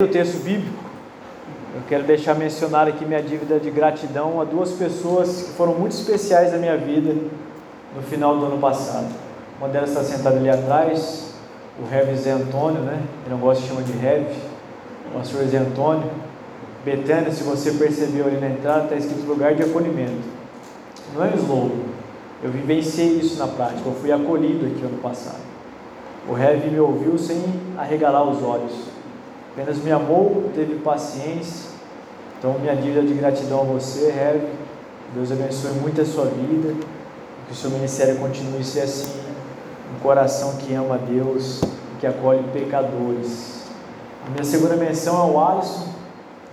[0.00, 0.78] o texto bíblico,
[1.74, 5.90] eu quero deixar mencionar aqui minha dívida de gratidão a duas pessoas que foram muito
[5.90, 7.16] especiais na minha vida
[7.96, 9.12] no final do ano passado.
[9.58, 11.34] Uma delas está sentada ali atrás,
[11.82, 13.02] o Rev Zé Antônio, né?
[13.26, 14.28] Eu não gosto de chamar de Rev,
[15.10, 16.08] o pastor Zé Antônio.
[16.84, 20.22] Betânia, se você percebeu ali na entrada, está escrito lugar de acolhimento.
[21.12, 21.82] Não é um slogan.
[22.40, 25.42] Eu vivenciei isso na prática, eu fui acolhido aqui ano passado.
[26.28, 27.42] O Rev me ouviu sem
[27.76, 28.96] arregalar os olhos,
[29.58, 31.70] apenas me amou, teve paciência.
[32.38, 34.42] Então, minha dívida de gratidão a você, Rev.
[35.12, 36.74] Deus abençoe muito a sua vida,
[37.46, 39.20] que o seu ministério continue a ser assim,
[39.96, 41.60] um coração que ama a Deus
[41.98, 43.64] que acolhe pecadores.
[44.24, 45.88] A minha segunda menção é o Alisson.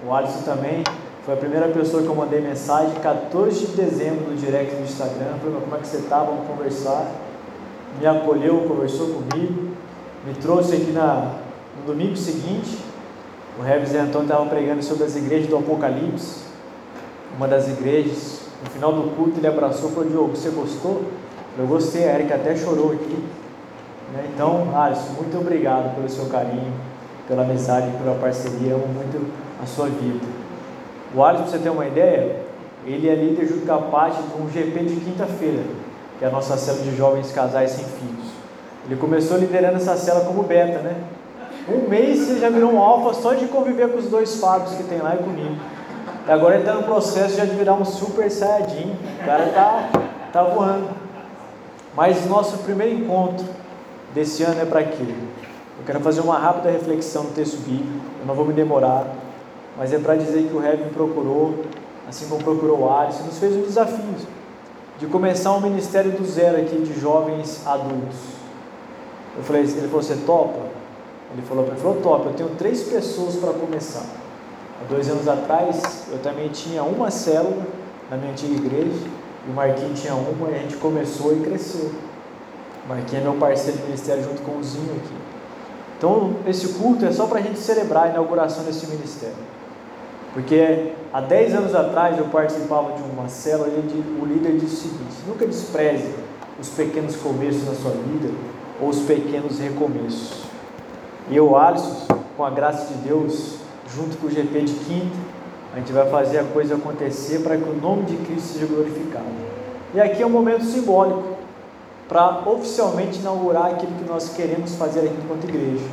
[0.04, 0.84] O Alisson também
[1.24, 5.35] foi a primeira pessoa que eu mandei mensagem, 14 de dezembro, no direct do Instagram.
[5.40, 6.24] Falei, como é que você está?
[6.24, 7.12] Vamos conversar.
[7.99, 9.70] Me acolheu, conversou comigo,
[10.26, 11.35] me trouxe aqui na,
[11.80, 12.95] no domingo seguinte.
[13.58, 16.44] O Rev Zé Antônio estava pregando sobre as igrejas do Apocalipse.
[17.38, 21.04] Uma das igrejas, no final do culto, ele abraçou e falou: Diogo, você gostou?
[21.57, 23.18] Eu gostei, a Erika até chorou aqui.
[24.13, 24.29] Né?
[24.34, 26.74] Então, Alisson, muito obrigado pelo seu carinho,
[27.29, 28.74] pela amizade, pela parceria.
[28.74, 29.32] Amo muito
[29.63, 30.26] a sua vida.
[31.16, 32.41] O Alisson, para você ter uma ideia,
[32.85, 35.63] ele é líder junto com a parte de um GP de quinta-feira,
[36.20, 38.27] que é a nossa célula de jovens casais sem filhos.
[38.85, 40.96] Ele começou liderando essa célula como beta, né?
[41.68, 44.84] Um mês você já virou um alfa só de conviver com os dois Fábios que
[44.84, 45.55] tem lá e comigo.
[46.27, 48.96] E agora ele está no processo já de virar um super saiyajin.
[49.22, 49.90] O cara tá,
[50.32, 50.90] tá voando.
[51.96, 53.46] Mas nosso primeiro encontro
[54.13, 55.04] desse ano é para quê?
[55.80, 58.05] Eu quero fazer uma rápida reflexão no texto bíblico.
[58.22, 59.07] Eu não vou me demorar
[59.77, 61.66] mas é para dizer que o me procurou,
[62.07, 64.16] assim como procurou o Alisson, nos fez um desafio
[64.97, 68.16] de começar um ministério do zero aqui de jovens adultos.
[69.35, 70.75] Eu falei, ele falou, você topa?
[71.36, 74.06] Ele falou, ele falou, topa, eu tenho três pessoas para começar.
[74.81, 77.68] Há dois anos atrás, eu também tinha uma célula
[78.09, 79.06] na minha antiga igreja,
[79.46, 81.91] e o Marquinhos tinha uma, e a gente começou e cresceu.
[82.85, 85.13] O Marquinhos é meu parceiro de ministério junto com o Zinho aqui.
[85.97, 89.35] Então, esse culto é só para a gente celebrar a inauguração desse ministério.
[90.34, 94.90] Porque há 10 anos atrás eu participava de uma célula e o líder disse o
[94.90, 96.13] seguinte: nunca despreze
[96.59, 98.34] os pequenos começos na sua vida
[98.81, 100.44] ou os pequenos recomeços.
[101.30, 102.06] E eu, Alisson,
[102.38, 103.56] com a graça de Deus,
[103.96, 105.16] junto com o GP de quinta,
[105.74, 109.25] a gente vai fazer a coisa acontecer para que o nome de Cristo seja glorificado.
[109.94, 111.36] E aqui é um momento simbólico
[112.08, 115.86] para oficialmente inaugurar aquilo que nós queremos fazer aqui enquanto igreja,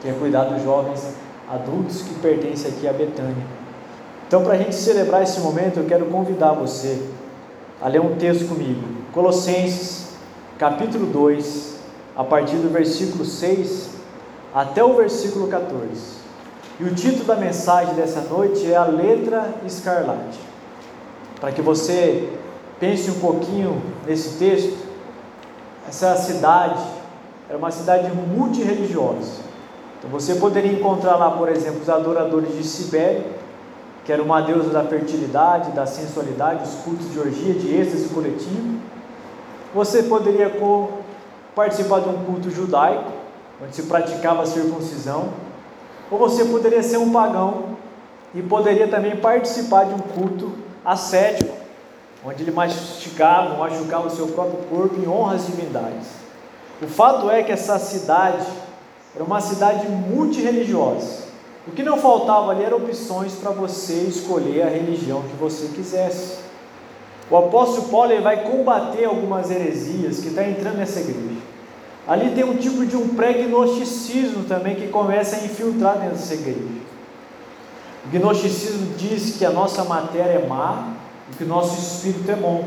[0.00, 1.14] que é cuidar dos jovens
[1.50, 3.46] adultos que pertencem aqui a Betânia.
[4.26, 7.02] Então, para a gente celebrar esse momento, eu quero convidar você
[7.80, 8.82] a ler um texto comigo,
[9.12, 10.08] Colossenses,
[10.58, 11.76] capítulo 2,
[12.16, 13.87] a partir do versículo 6
[14.60, 16.18] até o versículo 14.
[16.80, 20.38] E o título da mensagem dessa noite é A Letra Escarlate.
[21.40, 22.28] Para que você
[22.80, 24.76] pense um pouquinho nesse texto,
[25.88, 26.82] essa cidade
[27.48, 29.48] era uma cidade multireligiosa
[29.98, 33.24] então você poderia encontrar lá, por exemplo, os adoradores de Sibéria,
[34.04, 38.78] que era uma deusa da fertilidade, da sensualidade, os cultos de orgia, de êxtase coletivo.
[39.74, 40.50] Você poderia
[41.54, 43.10] participar de um culto judaico,
[43.62, 45.30] onde se praticava a circuncisão.
[46.10, 47.76] Ou você poderia ser um pagão
[48.34, 50.52] e poderia também participar de um culto
[50.84, 51.54] ascético,
[52.24, 56.08] onde ele mastigava, machucava o seu próprio corpo em honra às divindades.
[56.80, 58.46] O fato é que essa cidade
[59.14, 61.28] era uma cidade multireligiosa.
[61.66, 66.38] O que não faltava ali eram opções para você escolher a religião que você quisesse.
[67.30, 71.37] O apóstolo Paulo vai combater algumas heresias que está entrando nessa igreja.
[72.08, 76.58] Ali tem um tipo de um pré-gnosticismo também que começa a infiltrar dentro dessa igreja.
[78.06, 80.94] O gnosticismo diz que a nossa matéria é má
[81.30, 82.64] e que o nosso espírito é bom.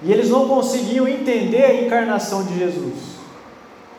[0.00, 3.18] E eles não conseguiam entender a encarnação de Jesus.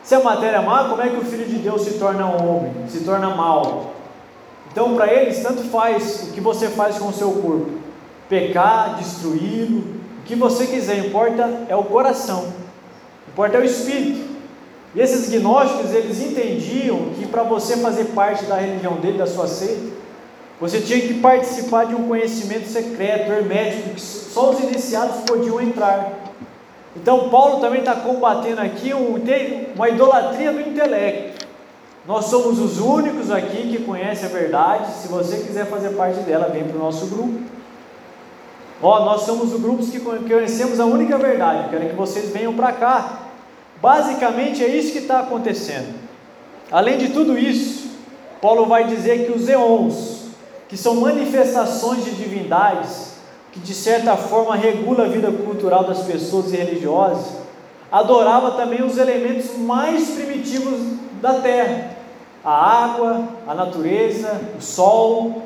[0.02, 2.72] Se a matéria é má, como é que o Filho de Deus se torna homem,
[2.88, 3.92] se torna mal?
[4.72, 7.72] Então, para eles, tanto faz o que você faz com o seu corpo:
[8.26, 12.50] pecar, destruí-lo, o que você quiser, importa é o coração,
[13.28, 14.29] importa é o espírito.
[14.94, 19.46] E esses gnósticos, eles entendiam que para você fazer parte da religião dele, da sua
[19.46, 20.00] seita,
[20.60, 26.12] você tinha que participar de um conhecimento secreto, hermético, que só os iniciados podiam entrar.
[26.94, 31.46] Então, Paulo também está combatendo aqui uma idolatria do intelecto.
[32.06, 34.92] Nós somos os únicos aqui que conhecem a verdade.
[34.94, 37.40] Se você quiser fazer parte dela, vem para o nosso grupo.
[38.82, 41.68] Ó, nós somos os grupos que conhecemos a única verdade.
[41.70, 43.29] quero que vocês venham para cá.
[43.80, 45.94] Basicamente é isso que está acontecendo.
[46.70, 47.88] Além de tudo isso,
[48.40, 50.26] Paulo vai dizer que os eons,
[50.68, 53.14] que são manifestações de divindades,
[53.52, 57.40] que de certa forma regula a vida cultural das pessoas e religiosas,
[57.90, 60.78] adorava também os elementos mais primitivos
[61.20, 61.96] da terra:
[62.44, 65.42] a água, a natureza, o sol.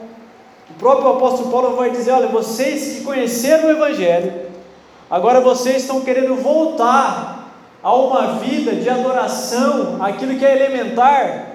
[0.71, 4.51] O próprio apóstolo Paulo vai dizer: olha, vocês que conheceram o Evangelho,
[5.11, 7.34] agora vocês estão querendo voltar
[7.85, 11.49] a uma vida de adoração, aquilo que é elementar,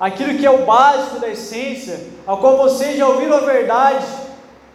[0.00, 4.06] aquilo que é o básico da essência, a qual vocês já ouviram a verdade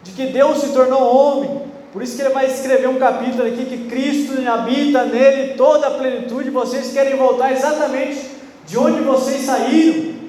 [0.04, 1.63] de que Deus se tornou homem.
[1.92, 5.92] Por isso que ele vai escrever um capítulo aqui que Cristo habita nele toda a
[5.92, 6.51] plenitude.
[6.51, 8.30] Vocês querem voltar exatamente
[8.68, 10.19] de onde vocês saíram.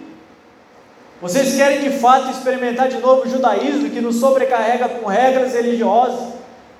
[1.20, 6.32] Vocês querem de fato experimentar de novo o judaísmo que nos sobrecarrega com regras religiosas,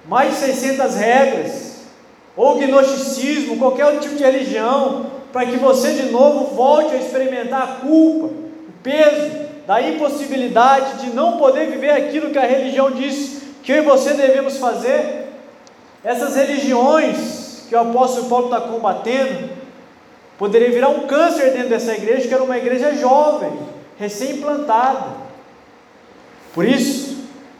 [0.09, 1.69] mais de 600 regras,
[2.41, 7.63] ou gnosticismo, qualquer outro tipo de religião, para que você de novo volte a experimentar
[7.63, 9.31] a culpa, o peso
[9.67, 14.15] da impossibilidade de não poder viver aquilo que a religião diz que eu e você
[14.15, 15.29] devemos fazer.
[16.03, 19.51] Essas religiões que o apóstolo Paulo está combatendo,
[20.39, 23.53] poderia virar um câncer dentro dessa igreja, que era uma igreja jovem,
[23.99, 25.09] recém-implantada.
[26.55, 27.19] Por isso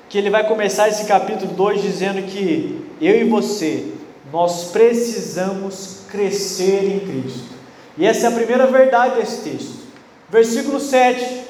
[0.09, 4.00] que ele vai começar esse capítulo 2 dizendo que eu e você,
[4.32, 7.55] nós precisamos crescer em Cristo.
[7.96, 9.81] E essa é a primeira verdade desse texto.
[10.28, 11.44] Versículo 7: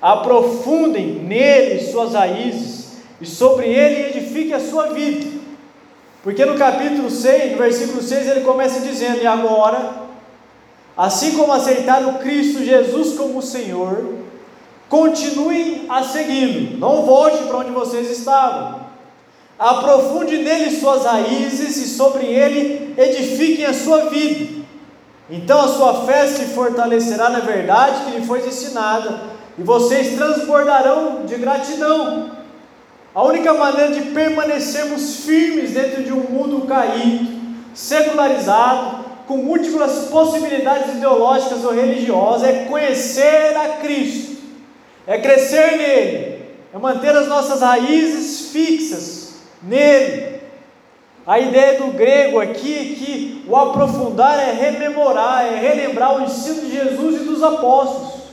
[0.00, 5.44] Aprofundem nele suas raízes, e sobre ele edifique a sua vida.
[6.22, 10.04] Porque no capítulo 6, no versículo 6, ele começa dizendo: E agora,
[10.96, 14.14] assim como aceitaram Cristo Jesus como Senhor,
[14.88, 18.83] continuem a segui-lo, não volte para onde vocês estavam.
[19.64, 24.62] Aprofunde nele suas raízes e sobre ele edifiquem a sua vida.
[25.30, 29.22] Então a sua fé se fortalecerá na verdade que lhe foi ensinada,
[29.58, 32.32] e vocês transbordarão de gratidão.
[33.14, 37.26] A única maneira de permanecermos firmes dentro de um mundo caído,
[37.72, 44.36] secularizado, com múltiplas possibilidades ideológicas ou religiosas, é conhecer a Cristo,
[45.06, 49.13] é crescer nele, é manter as nossas raízes fixas
[49.64, 50.34] nele
[51.26, 56.60] a ideia do grego aqui é que o aprofundar é rememorar, é relembrar o ensino
[56.62, 58.24] de Jesus e dos apóstolos.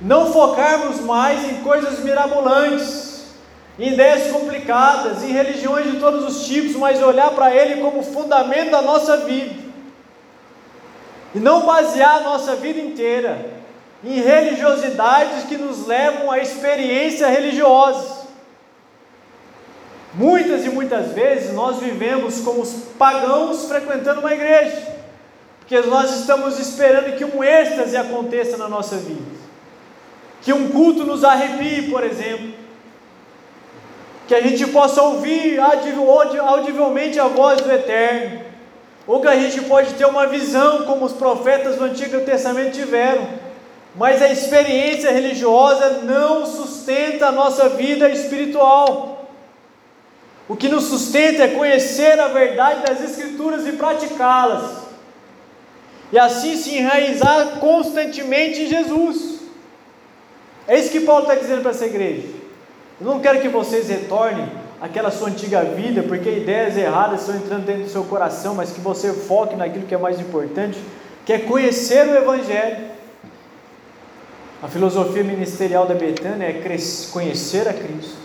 [0.00, 3.26] Não focarmos mais em coisas mirabolantes,
[3.78, 8.72] em ideias complicadas, em religiões de todos os tipos, mas olhar para Ele como fundamento
[8.72, 9.54] da nossa vida.
[11.32, 13.52] E não basear a nossa vida inteira
[14.02, 18.23] em religiosidades que nos levam à experiência religiosa.
[20.16, 24.94] Muitas e muitas vezes nós vivemos como os pagãos frequentando uma igreja,
[25.58, 29.24] porque nós estamos esperando que um êxtase aconteça na nossa vida,
[30.40, 32.54] que um culto nos arrepie, por exemplo,
[34.28, 38.42] que a gente possa ouvir audivelmente a voz do Eterno,
[39.06, 43.26] ou que a gente pode ter uma visão como os profetas do Antigo Testamento tiveram,
[43.96, 49.23] mas a experiência religiosa não sustenta a nossa vida espiritual.
[50.48, 54.84] O que nos sustenta é conhecer a verdade das Escrituras e praticá-las,
[56.12, 59.40] e assim se enraizar constantemente em Jesus.
[60.68, 62.28] É isso que Paulo está dizendo para essa igreja.
[63.00, 64.48] Eu não quero que vocês retornem
[64.80, 68.80] àquela sua antiga vida, porque ideias erradas estão entrando dentro do seu coração, mas que
[68.80, 70.78] você foque naquilo que é mais importante,
[71.24, 72.92] que é conhecer o Evangelho.
[74.62, 76.62] A filosofia ministerial da Betânia é
[77.10, 78.16] conhecer a Cristo,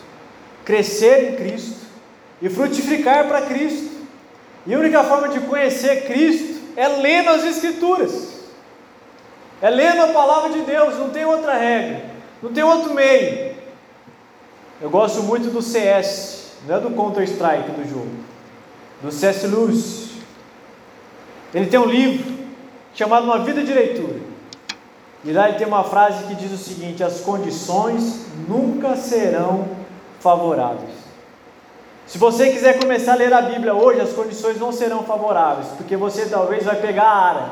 [0.63, 1.88] crescer em Cristo
[2.41, 3.89] e frutificar para Cristo.
[4.65, 8.39] E a única forma de conhecer Cristo é lendo as Escrituras,
[9.61, 12.05] é lendo a palavra de Deus, não tem outra regra,
[12.41, 13.55] não tem outro meio.
[14.81, 18.11] Eu gosto muito do CS, não é do Counter-Strike do jogo,
[19.01, 19.45] do C.S.
[19.47, 20.09] Lewis.
[21.53, 22.37] Ele tem um livro
[22.93, 24.19] chamado Uma Vida de Leitura.
[25.25, 29.67] E lá ele tem uma frase que diz o seguinte: as condições nunca serão
[30.19, 30.98] favoráveis.
[32.09, 35.95] Se você quiser começar a ler a Bíblia hoje, as condições não serão favoráveis, porque
[35.95, 37.49] você talvez vai pegar a ara,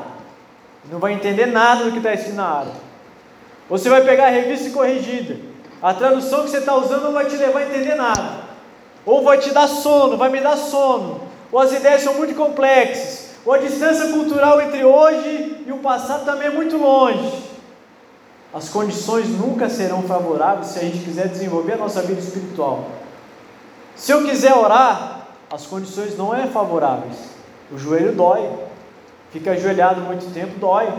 [0.90, 2.72] não vai entender nada do que está escrito na ara.
[3.70, 5.36] Você vai pegar a revista corrigida,
[5.80, 8.40] a tradução que você está usando não vai te levar a entender nada,
[9.06, 11.20] ou vai te dar sono, vai me dar sono,
[11.52, 16.24] ou as ideias são muito complexas, ou a distância cultural entre hoje e o passado
[16.24, 17.44] também é muito longe.
[18.52, 22.97] As condições nunca serão favoráveis se a gente quiser desenvolver a nossa vida espiritual.
[23.98, 27.16] Se eu quiser orar, as condições não é favoráveis.
[27.70, 28.48] O joelho dói.
[29.32, 30.90] Fica ajoelhado muito tempo, dói.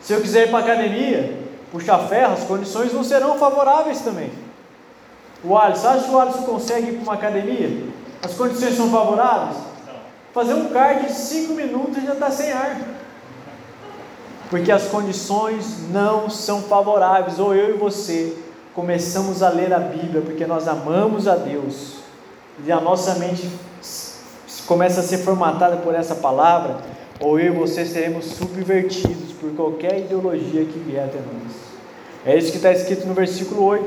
[0.00, 1.38] Se eu quiser ir para a academia,
[1.72, 4.30] puxar ferro, as condições não serão favoráveis também.
[5.42, 7.88] O Alisson, acha que o Alisson consegue ir para uma academia?
[8.22, 9.58] As condições são favoráveis?
[10.32, 12.80] Fazer um card de 5 minutos já está sem ar.
[14.48, 17.40] Porque as condições não são favoráveis.
[17.40, 18.45] Ou eu e você
[18.76, 21.94] começamos a ler a Bíblia porque nós amamos a Deus
[22.62, 23.48] e a nossa mente
[24.66, 26.76] começa a ser formatada por essa palavra,
[27.18, 31.52] ou eu e você seremos subvertidos por qualquer ideologia que vier até nós.
[32.26, 33.84] É isso que está escrito no versículo 8.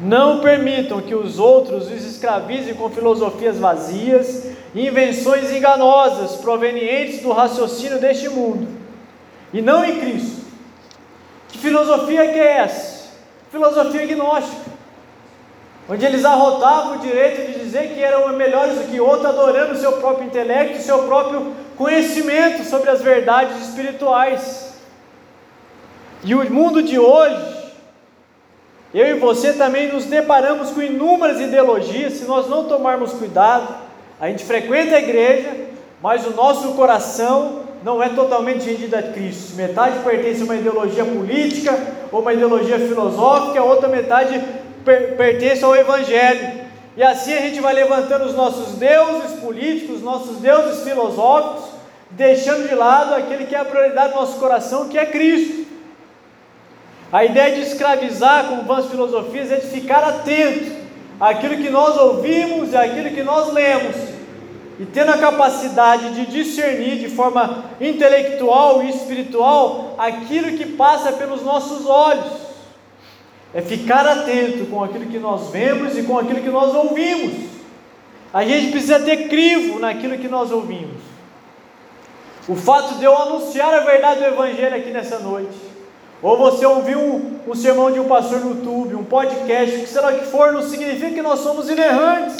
[0.00, 4.44] Não permitam que os outros os escravizem com filosofias vazias
[4.74, 8.68] e invenções enganosas provenientes do raciocínio deste mundo,
[9.52, 10.42] e não em Cristo.
[11.48, 12.95] Que filosofia que é essa?
[13.56, 14.76] Filosofia gnóstica
[15.88, 19.78] onde eles arrotavam o direito de dizer que eram melhores do que outro, adorando o
[19.78, 24.74] seu próprio intelecto, o seu próprio conhecimento sobre as verdades espirituais.
[26.24, 27.72] E o mundo de hoje,
[28.92, 33.72] eu e você também nos deparamos com inúmeras ideologias, se nós não tomarmos cuidado,
[34.20, 35.54] a gente frequenta a igreja,
[36.02, 39.54] mas o nosso coração não é totalmente rendido a Cristo.
[39.54, 41.78] Metade pertence a uma ideologia política
[42.10, 44.42] ou uma ideologia filosófica, a outra metade
[44.84, 46.66] per, pertence ao Evangelho.
[46.96, 51.76] E assim a gente vai levantando os nossos deuses políticos, nossos deuses filosóficos,
[52.10, 55.64] deixando de lado aquele que é a prioridade do nosso coração, que é Cristo.
[57.12, 60.72] A ideia de escravizar com vãs filosofias é de ficar atento
[61.20, 64.15] àquilo que nós ouvimos e àquilo que nós lemos,
[64.78, 71.42] e tendo a capacidade de discernir de forma intelectual e espiritual aquilo que passa pelos
[71.42, 72.46] nossos olhos
[73.54, 77.32] é ficar atento com aquilo que nós vemos e com aquilo que nós ouvimos.
[78.32, 81.00] A gente precisa ter crivo naquilo que nós ouvimos.
[82.46, 85.56] O fato de eu anunciar a verdade do Evangelho aqui nessa noite,
[86.22, 89.88] ou você ouviu um, um sermão de um pastor no YouTube, um podcast, o que
[89.88, 92.36] será que for, não significa que nós somos inerrantes.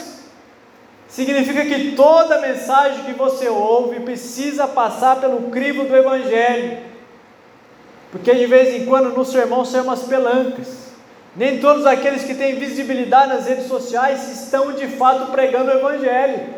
[1.16, 6.76] Significa que toda mensagem que você ouve precisa passar pelo crivo do Evangelho.
[8.12, 10.88] Porque de vez em quando no sermão são umas pelancas.
[11.34, 16.48] Nem todos aqueles que têm visibilidade nas redes sociais estão de fato pregando o Evangelho.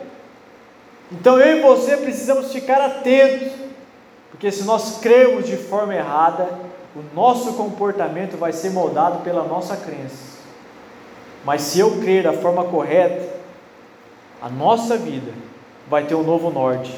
[1.13, 3.53] Então eu e você precisamos ficar atentos,
[4.29, 6.49] porque se nós cremos de forma errada,
[6.97, 10.37] o nosso comportamento vai ser moldado pela nossa crença.
[11.45, 13.38] Mas se eu crer da forma correta,
[14.41, 15.33] a nossa vida
[15.89, 16.93] vai ter um novo norte,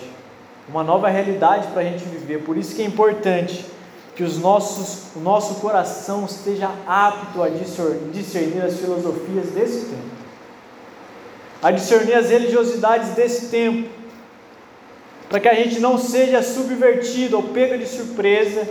[0.69, 2.43] uma nova realidade para a gente viver.
[2.43, 3.65] Por isso que é importante
[4.15, 10.11] que os nossos, o nosso coração esteja apto a discernir as filosofias desse tempo,
[11.63, 13.89] a discernir as religiosidades desse tempo,
[15.29, 18.67] para que a gente não seja subvertido ou pego de surpresa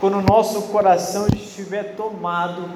[0.00, 2.70] quando o nosso coração estiver tomado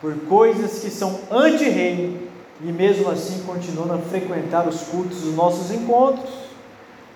[0.00, 2.29] por coisas que são anti-reino
[2.62, 6.30] e mesmo assim continuando a frequentar os cultos dos nossos encontros.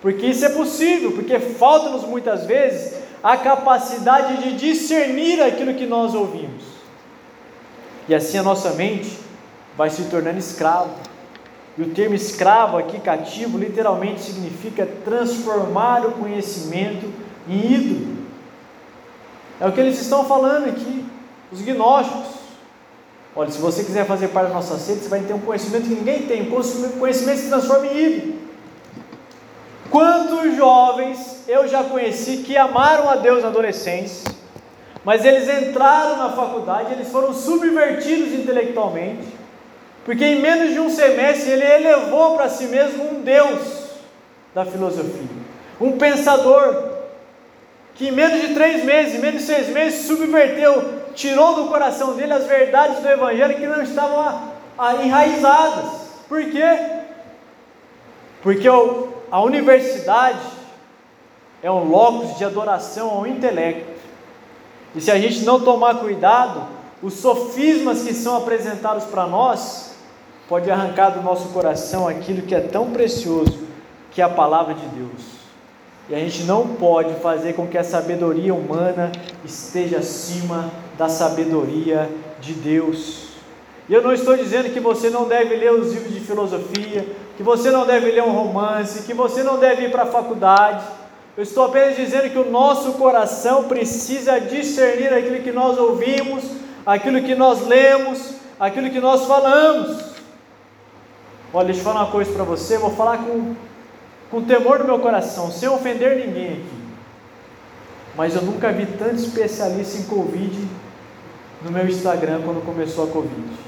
[0.01, 6.13] Porque isso é possível, porque falta-nos muitas vezes a capacidade de discernir aquilo que nós
[6.13, 6.63] ouvimos.
[8.07, 9.17] E assim a nossa mente
[9.75, 10.91] vai se tornando escravo.
[11.77, 17.11] E o termo escravo aqui, cativo, literalmente significa transformar o conhecimento
[17.49, 18.17] em ídolo.
[19.59, 21.05] É o que eles estão falando aqui,
[21.51, 22.34] os gnósticos.
[23.35, 25.93] Olha, se você quiser fazer parte da nossa seita, você vai ter um conhecimento que
[25.93, 26.43] ninguém tem.
[26.43, 28.35] O conhecimento se transforma em ídolo.
[29.89, 34.31] Quantos jovens eu já conheci que amaram a Deus na adolescência,
[35.03, 39.27] mas eles entraram na faculdade, eles foram subvertidos intelectualmente,
[40.03, 43.89] porque em menos de um semestre ele elevou para si mesmo um Deus
[44.53, 45.29] da filosofia,
[45.79, 46.93] um pensador,
[47.93, 52.13] que em menos de três meses, em menos de seis meses, subverteu, tirou do coração
[52.15, 54.51] dele as verdades do Evangelho que não estavam
[55.03, 56.05] enraizadas.
[56.27, 56.77] Por quê?
[58.43, 58.67] Porque
[59.31, 60.39] a universidade
[61.63, 63.95] é um locus de adoração ao intelecto.
[64.93, 66.67] E se a gente não tomar cuidado,
[67.01, 69.95] os sofismas que são apresentados para nós
[70.47, 73.67] pode arrancar do nosso coração aquilo que é tão precioso,
[74.11, 75.34] que é a palavra de Deus.
[76.07, 79.11] E a gente não pode fazer com que a sabedoria humana
[79.43, 82.09] esteja acima da sabedoria
[82.39, 83.29] de Deus.
[83.89, 87.07] E eu não estou dizendo que você não deve ler os livros de filosofia,
[87.37, 90.83] que você não deve ler um romance, que você não deve ir para a faculdade.
[91.37, 96.43] Eu estou apenas dizendo que o nosso coração precisa discernir aquilo que nós ouvimos,
[96.85, 100.15] aquilo que nós lemos, aquilo que nós falamos.
[101.53, 103.55] Olha, deixa eu falar uma coisa para você, vou falar com,
[104.29, 106.85] com temor no meu coração, sem ofender ninguém aqui.
[108.15, 110.67] Mas eu nunca vi tanto especialista em Covid
[111.61, 113.65] no meu Instagram quando começou a Covid.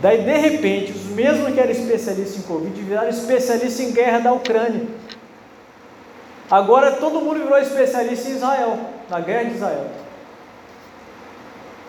[0.00, 4.32] Daí, de repente, os mesmos que eram especialistas em Covid viraram especialistas em guerra da
[4.32, 4.86] Ucrânia.
[6.50, 8.78] Agora todo mundo virou especialista em Israel,
[9.08, 9.86] na guerra de Israel.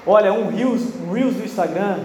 [0.06, 2.00] Olha, um Reels, um Reels do Instagram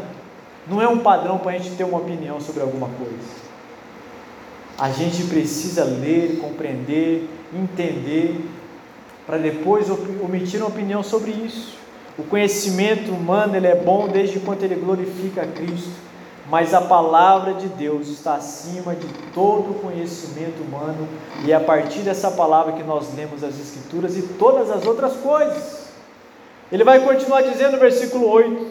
[0.67, 3.48] não é um padrão para a gente ter uma opinião sobre alguma coisa.
[4.79, 8.41] A gente precisa ler, compreender, entender,
[9.27, 11.77] para depois omitir uma opinião sobre isso.
[12.17, 15.91] O conhecimento humano ele é bom desde quando ele glorifica a Cristo,
[16.49, 21.09] mas a palavra de Deus está acima de todo o conhecimento humano
[21.45, 25.15] e é a partir dessa palavra que nós lemos as Escrituras e todas as outras
[25.17, 25.89] coisas.
[26.71, 28.67] Ele vai continuar dizendo no versículo 8: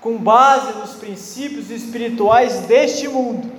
[0.00, 3.55] com base nos princípios espirituais deste mundo.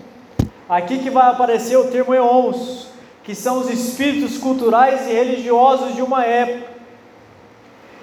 [0.69, 2.87] Aqui que vai aparecer o termo eons,
[3.23, 6.67] que são os espíritos culturais e religiosos de uma época.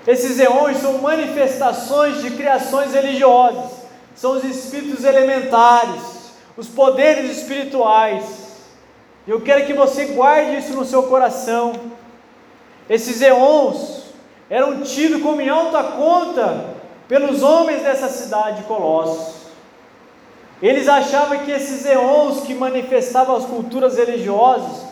[0.07, 3.71] Esses eões são manifestações de criações religiosas,
[4.15, 8.25] são os espíritos elementares, os poderes espirituais.
[9.27, 11.73] Eu quero que você guarde isso no seu coração.
[12.89, 14.05] Esses eons
[14.49, 16.67] eram tidos como em alta conta
[17.09, 19.44] pelos homens dessa cidade de Colossos.
[20.63, 24.85] Eles achavam que esses eons que manifestavam as culturas religiosas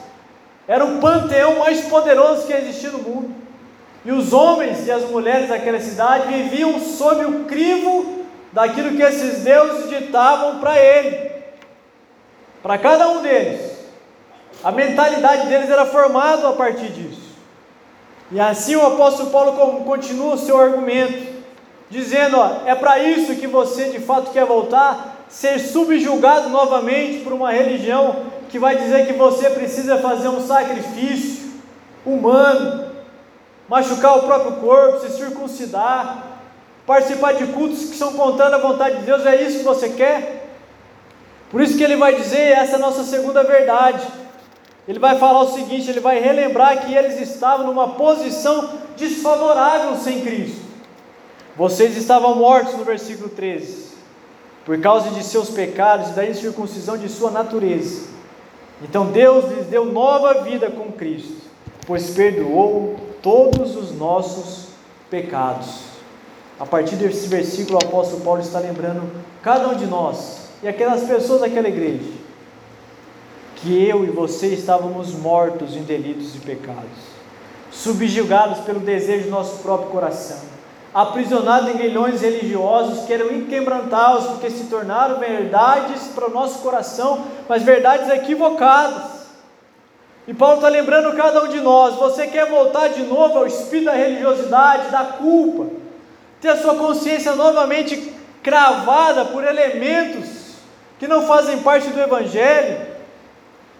[0.66, 3.34] eram o panteão mais poderoso que existia no mundo.
[4.04, 9.44] E os homens e as mulheres daquela cidade viviam sob o crivo daquilo que esses
[9.44, 11.30] deuses ditavam para ele,
[12.62, 13.72] para cada um deles.
[14.62, 17.32] A mentalidade deles era formada a partir disso.
[18.30, 21.32] E assim o apóstolo Paulo continua o seu argumento,
[21.90, 27.32] dizendo: ó, é para isso que você de fato quer voltar, ser subjugado novamente por
[27.32, 31.50] uma religião que vai dizer que você precisa fazer um sacrifício
[32.04, 32.92] humano,
[33.66, 36.22] machucar o próprio corpo, se circuncidar,
[36.86, 40.50] participar de cultos que são contando a vontade de Deus, é isso que você quer?
[41.50, 44.06] Por isso que ele vai dizer, essa é a nossa segunda verdade.
[44.86, 50.20] Ele vai falar o seguinte: ele vai relembrar que eles estavam numa posição desfavorável sem
[50.20, 50.60] Cristo.
[51.56, 53.91] Vocês estavam mortos no versículo 13,
[54.64, 58.08] por causa de seus pecados e da incircuncisão de sua natureza.
[58.82, 61.42] Então Deus lhes deu nova vida com Cristo,
[61.86, 64.68] pois perdoou todos os nossos
[65.10, 65.92] pecados.
[66.58, 69.10] A partir desse versículo, o apóstolo Paulo está lembrando
[69.42, 72.22] cada um de nós e aquelas pessoas daquela igreja
[73.62, 76.98] que eu e você estávamos mortos em delitos e pecados,
[77.70, 80.40] subjugados pelo desejo do nosso próprio coração,
[80.94, 87.24] aprisionados em grilhões religiosos que eram inquebrantáveis porque se tornaram verdades para o nosso coração,
[87.48, 89.22] mas verdades equivocadas.
[90.28, 93.86] E Paulo está lembrando cada um de nós: você quer voltar de novo ao espírito
[93.86, 95.66] da religiosidade, da culpa,
[96.40, 100.42] ter a sua consciência novamente cravada por elementos
[100.98, 102.86] que não fazem parte do Evangelho,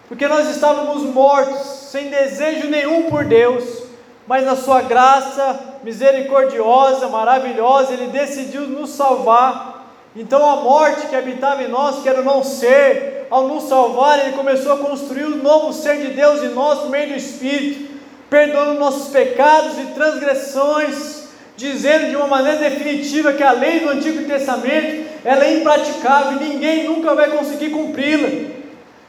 [0.07, 3.83] porque nós estávamos mortos, sem desejo nenhum por Deus,
[4.27, 9.85] mas na Sua graça misericordiosa, maravilhosa, Ele decidiu nos salvar.
[10.15, 14.19] Então a morte que habitava em nós, que era o não ser, ao nos salvar,
[14.19, 17.91] Ele começou a construir um novo ser de Deus em nós, por meio do Espírito,
[18.29, 21.23] perdoando nossos pecados e transgressões,
[21.57, 26.49] dizendo de uma maneira definitiva que a lei do Antigo Testamento ela é impraticável e
[26.49, 28.52] ninguém nunca vai conseguir cumpri-la.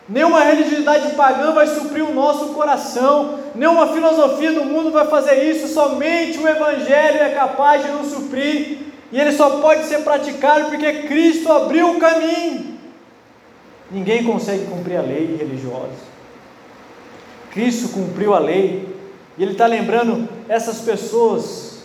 [0.09, 5.67] Nenhuma religiosidade pagã vai suprir o nosso coração, nenhuma filosofia do mundo vai fazer isso,
[5.67, 8.79] somente o Evangelho é capaz de nos suprir,
[9.11, 12.75] e ele só pode ser praticado porque Cristo abriu o caminho.
[13.91, 16.15] Ninguém consegue cumprir a lei religiosa.
[17.51, 18.95] Cristo cumpriu a lei,
[19.39, 21.85] e Ele está lembrando essas pessoas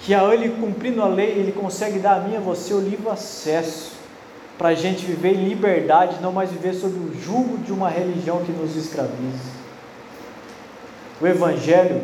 [0.00, 2.80] que, ao Ele cumprindo a lei, Ele consegue dar a mim e a você o
[2.80, 3.93] livre acesso
[4.58, 8.44] para a gente viver em liberdade, não mais viver sob o jugo de uma religião
[8.44, 9.64] que nos escraviza.
[11.20, 12.02] O Evangelho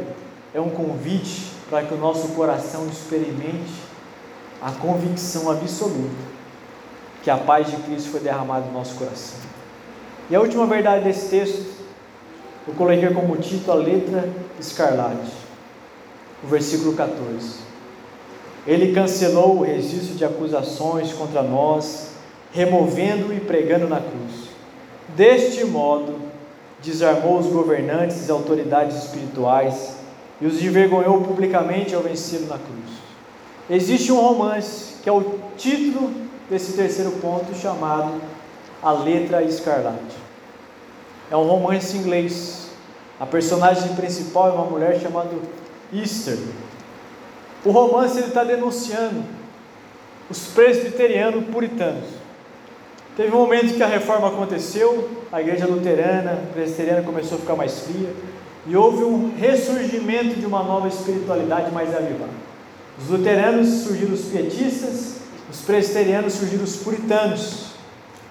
[0.55, 3.73] é um convite para que o nosso coração experimente
[4.61, 6.31] a convicção absoluta
[7.23, 9.39] que a paz de Cristo foi derramada no nosso coração.
[10.31, 11.67] E a última verdade desse texto,
[12.67, 15.33] eu coloquei como título a letra escarlate,
[16.43, 17.59] o versículo 14.
[18.67, 22.10] Ele cancelou o registro de acusações contra nós
[22.53, 24.51] removendo e pregando na cruz.
[25.17, 26.17] Deste modo,
[26.83, 29.97] desarmou os governantes e autoridades espirituais
[30.41, 33.01] e os envergonhou publicamente ao vencê-lo na cruz.
[33.69, 36.13] Existe um romance que é o título
[36.49, 38.21] desse terceiro ponto chamado
[38.83, 40.17] A Letra Escarlate.
[41.31, 42.71] É um romance inglês.
[43.21, 45.31] A personagem principal é uma mulher chamada
[45.93, 46.39] Easter.
[47.65, 49.23] O romance ele está denunciando
[50.29, 52.20] os presbiterianos puritanos.
[53.21, 57.81] Teve um momento que a reforma aconteceu, a igreja luterana, presbiteriana começou a ficar mais
[57.81, 58.09] fria
[58.67, 62.33] e houve um ressurgimento de uma nova espiritualidade mais avivada.
[62.99, 65.17] Os luteranos surgiram os pietistas,
[65.51, 67.73] os presbiterianos surgiram os puritanos.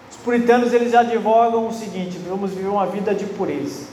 [0.09, 3.83] Os puritanos eles advogam o seguinte: vamos viver uma vida de pureza,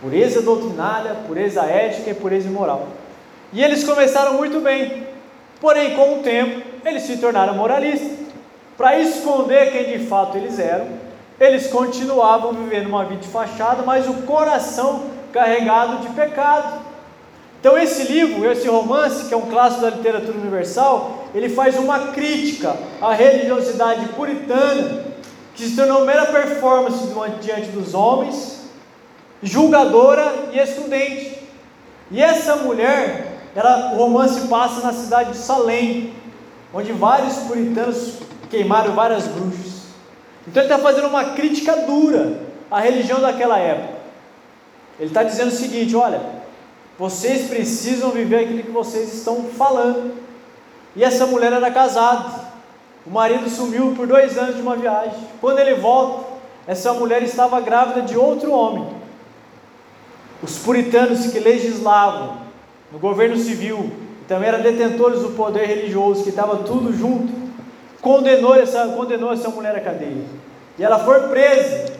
[0.00, 2.88] pureza doutrinária, pureza ética e pureza moral.
[3.52, 5.06] E eles começaram muito bem,
[5.60, 8.15] porém com o tempo eles se tornaram moralistas.
[8.76, 10.88] Para esconder quem de fato eles eram,
[11.40, 16.84] eles continuavam vivendo uma vida de fachada, mas o coração carregado de pecado.
[17.60, 22.08] Então esse livro, esse romance, que é um clássico da literatura universal, ele faz uma
[22.12, 25.04] crítica à religiosidade puritana,
[25.54, 27.08] que se tornou mera performance
[27.40, 28.66] diante dos homens,
[29.42, 31.38] julgadora e excludente.
[32.10, 36.12] E essa mulher, ela, o romance passa na cidade de Salem,
[36.72, 38.18] onde vários puritanos
[38.50, 39.86] queimaram várias bruxas.
[40.46, 43.96] Então ele está fazendo uma crítica dura à religião daquela época.
[44.98, 46.20] Ele está dizendo o seguinte: olha,
[46.98, 50.14] vocês precisam viver aquilo que vocês estão falando.
[50.94, 52.46] E essa mulher era casada.
[53.04, 55.18] O marido sumiu por dois anos de uma viagem.
[55.40, 56.24] Quando ele volta,
[56.66, 58.88] essa mulher estava grávida de outro homem.
[60.42, 62.46] Os puritanos que legislavam
[62.92, 63.92] no governo civil,
[64.26, 67.32] também eram detentores do poder religioso, que estava tudo junto,
[68.06, 70.22] condenou essa, condenou essa mulher à cadeia.
[70.78, 71.92] E ela foi presa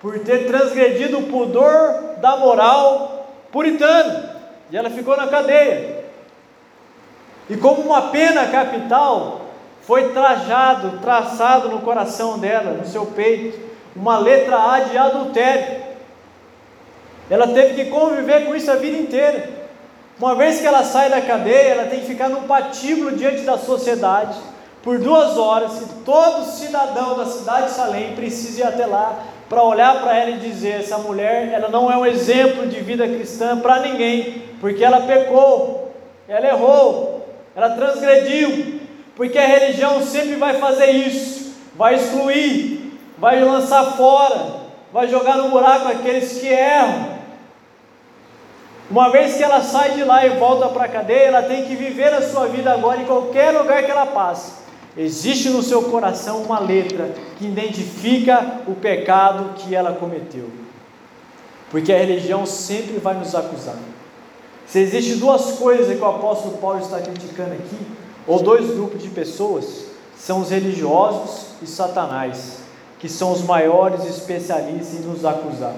[0.00, 4.30] por ter transgredido o pudor da moral puritano,
[4.70, 6.02] e ela ficou na cadeia.
[7.50, 9.42] E como uma pena capital,
[9.82, 13.60] foi trajado, traçado no coração dela, no seu peito,
[13.94, 15.84] uma letra A de adultério.
[17.28, 19.50] Ela teve que conviver com isso a vida inteira.
[20.18, 23.58] Uma vez que ela sai da cadeia, ela tem que ficar num patíbulo diante da
[23.58, 24.53] sociedade
[24.84, 25.80] por duas horas.
[25.80, 29.18] E todo cidadão da cidade de Salém precisa ir até lá
[29.48, 33.08] para olhar para ela e dizer: essa mulher, ela não é um exemplo de vida
[33.08, 35.92] cristã para ninguém, porque ela pecou,
[36.28, 38.80] ela errou, ela transgrediu,
[39.16, 45.48] porque a religião sempre vai fazer isso, vai excluir, vai lançar fora, vai jogar no
[45.48, 47.14] buraco aqueles que erram.
[48.90, 51.74] Uma vez que ela sai de lá e volta para a cadeia, ela tem que
[51.74, 54.63] viver a sua vida agora em qualquer lugar que ela passe.
[54.96, 60.48] Existe no seu coração uma letra que identifica o pecado que ela cometeu.
[61.70, 63.76] Porque a religião sempre vai nos acusar.
[64.66, 67.76] Se existem duas coisas que o apóstolo Paulo está criticando aqui,
[68.26, 72.58] ou dois grupos de pessoas, são os religiosos e Satanás,
[72.98, 75.74] que são os maiores especialistas em nos acusar.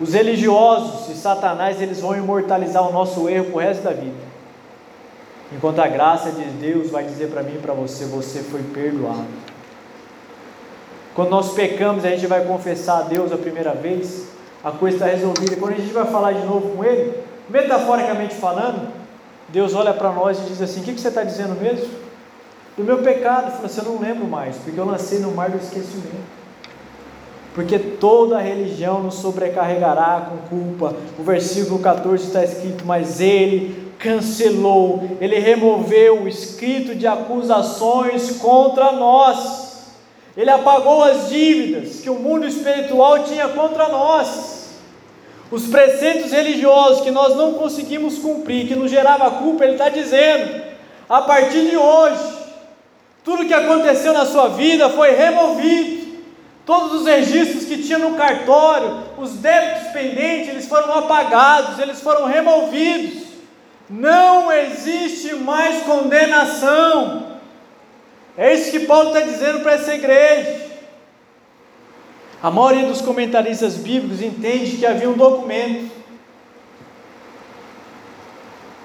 [0.00, 4.25] Os religiosos e Satanás, eles vão imortalizar o nosso erro o resto da vida.
[5.52, 9.26] Enquanto a graça de Deus vai dizer para mim e para você: você foi perdoado.
[11.14, 14.26] Quando nós pecamos, a gente vai confessar a Deus a primeira vez,
[14.62, 15.56] a coisa está resolvida.
[15.56, 17.14] Quando a gente vai falar de novo com Ele,
[17.48, 18.92] metaforicamente falando,
[19.48, 21.88] Deus olha para nós e diz assim: O que, que você está dizendo mesmo?
[22.76, 23.52] Do meu pecado.
[23.52, 26.36] Fala assim: não lembro mais, porque eu lancei no mar do esquecimento.
[27.54, 30.94] Porque toda religião nos sobrecarregará com culpa.
[31.18, 38.92] O versículo 14 está escrito: Mas Ele cancelou, ele removeu o escrito de acusações contra
[38.92, 39.66] nós.
[40.36, 44.56] Ele apagou as dívidas que o mundo espiritual tinha contra nós.
[45.50, 50.62] Os preceitos religiosos que nós não conseguimos cumprir, que nos gerava culpa, ele está dizendo:
[51.08, 52.36] a partir de hoje,
[53.24, 56.06] tudo que aconteceu na sua vida foi removido.
[56.66, 62.26] Todos os registros que tinha no cartório, os débitos pendentes, eles foram apagados, eles foram
[62.26, 63.35] removidos.
[63.88, 67.38] Não existe mais condenação.
[68.36, 70.66] É isso que Paulo está dizendo para essa igreja.
[72.42, 75.90] A maioria dos comentaristas bíblicos entende que havia um documento.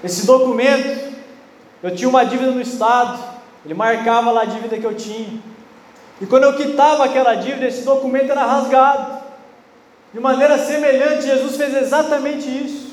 [0.04, 1.14] Esse documento,
[1.84, 3.20] eu tinha uma dívida no Estado,
[3.66, 5.40] ele marcava lá a dívida que eu tinha.
[6.20, 9.22] E quando eu quitava aquela dívida, esse documento era rasgado.
[10.14, 12.91] De maneira semelhante, Jesus fez exatamente isso.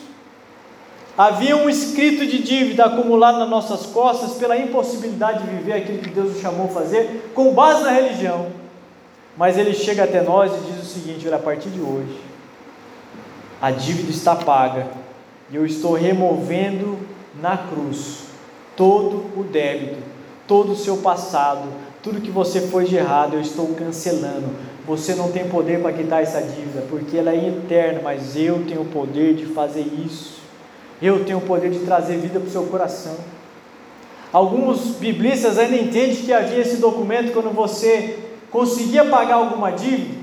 [1.18, 6.10] Havia um escrito de dívida acumulado nas nossas costas pela impossibilidade de viver aquilo que
[6.10, 8.46] Deus nos chamou a fazer com base na religião.
[9.36, 12.20] Mas ele chega até nós e diz o seguinte: olha, a partir de hoje,
[13.60, 14.86] a dívida está paga
[15.50, 16.96] e eu estou removendo
[17.42, 18.28] na cruz
[18.76, 19.98] todo o débito,
[20.46, 21.64] todo o seu passado,
[22.00, 24.50] tudo que você foi de errado, eu estou cancelando.
[24.86, 28.82] Você não tem poder para quitar essa dívida, porque ela é eterna, mas eu tenho
[28.82, 30.37] o poder de fazer isso.
[31.00, 33.16] Eu tenho o poder de trazer vida para o seu coração.
[34.32, 38.18] Alguns biblistas ainda entendem que havia esse documento quando você
[38.50, 40.18] conseguia pagar alguma dívida.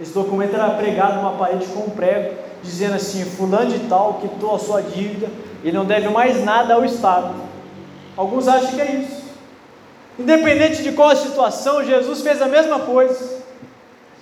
[0.00, 4.54] Esse documento era pregado numa parede com um prego, dizendo assim: Fulano de Tal quitou
[4.54, 5.28] a sua dívida
[5.62, 7.34] e não deve mais nada ao Estado.
[8.16, 9.20] Alguns acham que é isso.
[10.18, 13.40] Independente de qual a situação, Jesus fez a mesma coisa.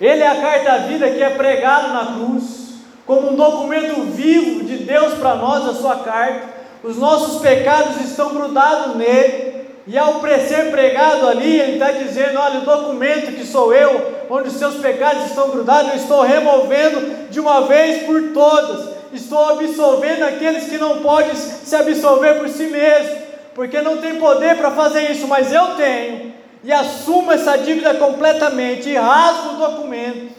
[0.00, 2.67] Ele é a carta à vida que é pregado na cruz,
[3.08, 6.58] como um documento vivo de Deus para nós, a sua carta.
[6.84, 12.58] Os nossos pecados estão grudados nele, e ao ser pregado ali, ele está dizendo: olha,
[12.58, 17.40] o documento que sou eu, onde os seus pecados estão grudados, eu estou removendo de
[17.40, 23.20] uma vez por todas, estou absolvendo aqueles que não podem se absolver por si mesmos,
[23.54, 28.90] porque não tem poder para fazer isso, mas eu tenho, e assumo essa dívida completamente,
[28.90, 30.37] e rasgo o documento,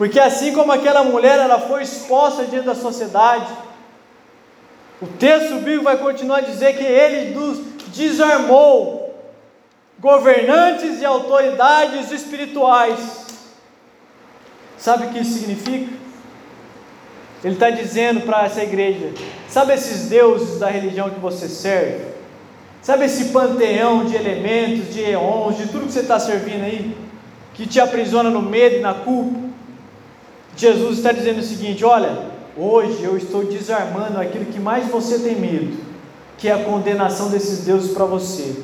[0.00, 3.52] porque assim como aquela mulher ela foi exposta diante da sociedade,
[4.98, 7.36] o texto bíblico vai continuar a dizer que ele
[7.88, 9.14] desarmou
[9.98, 13.26] governantes e autoridades espirituais.
[14.78, 15.92] Sabe o que isso significa?
[17.44, 19.12] Ele está dizendo para essa igreja:
[19.50, 22.06] sabe esses deuses da religião que você serve?
[22.80, 26.96] Sabe esse panteão de elementos, de eons, de tudo que você está servindo aí,
[27.52, 29.39] que te aprisiona no medo e na culpa?
[30.60, 35.36] Jesus está dizendo o seguinte: olha, Hoje eu estou desarmando aquilo que mais você tem
[35.36, 35.78] medo,
[36.36, 38.54] que é a condenação desses deuses para você.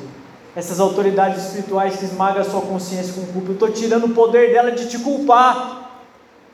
[0.55, 3.49] Essas autoridades espirituais que esmagam a sua consciência com culpa.
[3.49, 5.89] Eu estou tirando o poder dela de te culpar.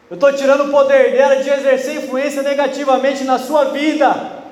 [0.10, 4.44] Eu estou tirando o poder dela de exercer influência negativamente na sua vida,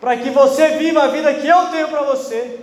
[0.00, 2.60] para que você viva a vida que eu tenho para você.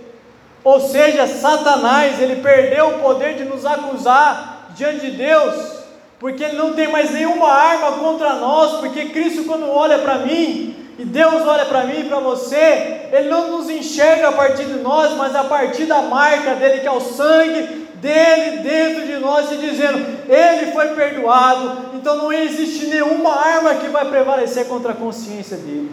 [0.62, 5.85] Ou seja, Satanás, ele perdeu o poder de nos acusar diante de Deus
[6.18, 10.74] porque Ele não tem mais nenhuma arma contra nós, porque Cristo, quando olha para mim,
[10.98, 14.78] e Deus olha para mim e para você, Ele não nos enxerga a partir de
[14.78, 19.52] nós, mas a partir da marca dele, que é o sangue dele dentro de nós,
[19.52, 24.96] e dizendo: Ele foi perdoado, então não existe nenhuma arma que vai prevalecer contra a
[24.96, 25.90] consciência dele.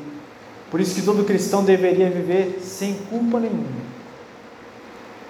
[0.71, 3.67] Por isso que todo cristão deveria viver sem culpa nenhuma,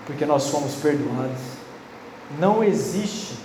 [0.06, 1.53] porque nós somos perdoados.
[2.39, 3.43] Não existe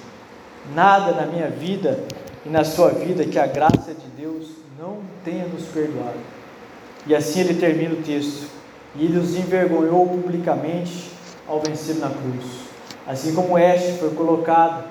[0.75, 1.99] nada na minha vida
[2.45, 6.19] e na sua vida que a graça de Deus não tenha nos perdoado.
[7.07, 8.49] E assim ele termina o texto.
[8.95, 11.11] E ele os envergonhou publicamente
[11.47, 12.45] ao vencer na cruz.
[13.07, 14.85] Assim como Este foi colocado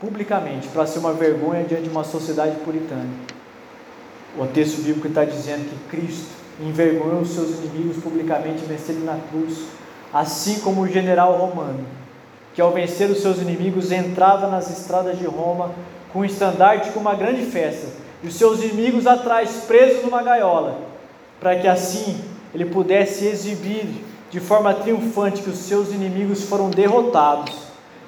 [0.00, 3.08] publicamente para ser uma vergonha diante de uma sociedade puritana.
[4.36, 6.26] O texto bíblico está dizendo que Cristo
[6.60, 9.66] envergonhou os seus inimigos publicamente, vencendo na cruz,
[10.12, 11.84] assim como o general romano
[12.54, 15.72] que ao vencer os seus inimigos entrava nas estradas de Roma
[16.12, 17.88] com um estandarte com uma grande festa,
[18.22, 20.78] e os seus inimigos atrás presos numa gaiola,
[21.40, 23.86] para que assim ele pudesse exibir
[24.30, 27.54] de forma triunfante que os seus inimigos foram derrotados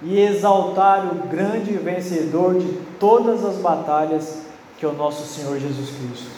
[0.02, 4.42] e exaltar o grande vencedor de todas as batalhas,
[4.78, 6.30] que é o nosso Senhor Jesus Cristo.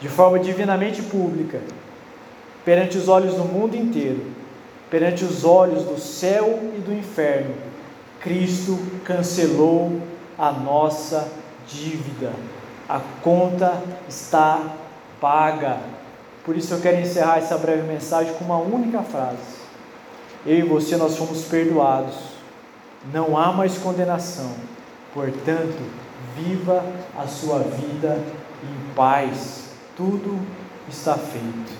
[0.00, 1.60] De forma divinamente pública,
[2.64, 4.35] perante os olhos do mundo inteiro,
[4.90, 7.54] perante os olhos do céu e do inferno,
[8.20, 10.00] Cristo cancelou
[10.38, 11.28] a nossa
[11.66, 12.32] dívida.
[12.88, 14.74] A conta está
[15.20, 15.78] paga.
[16.44, 19.56] Por isso eu quero encerrar essa breve mensagem com uma única frase.
[20.44, 22.14] Eu e você nós fomos perdoados.
[23.12, 24.52] Não há mais condenação.
[25.12, 25.82] Portanto,
[26.36, 26.84] viva
[27.18, 28.20] a sua vida
[28.62, 29.70] em paz.
[29.96, 30.38] Tudo
[30.88, 31.72] está feito.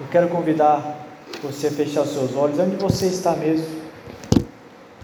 [0.00, 1.05] Eu quero convidar
[1.46, 3.75] você fechar seus olhos, onde você está mesmo.